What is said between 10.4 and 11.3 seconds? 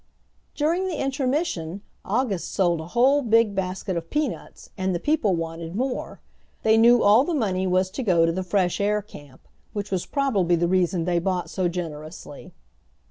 the reason they